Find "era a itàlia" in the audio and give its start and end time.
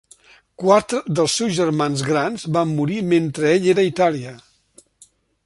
3.75-4.35